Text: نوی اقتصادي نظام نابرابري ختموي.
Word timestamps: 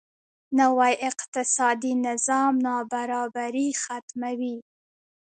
نوی 0.59 0.93
اقتصادي 1.09 1.93
نظام 2.07 2.53
نابرابري 2.67 3.67
ختموي. 3.81 4.55